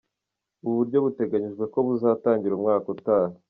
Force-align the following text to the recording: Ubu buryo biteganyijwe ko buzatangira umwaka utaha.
Ubu 0.63 0.73
buryo 0.79 0.97
biteganyijwe 1.05 1.63
ko 1.73 1.77
buzatangira 1.87 2.53
umwaka 2.55 2.87
utaha. 2.95 3.33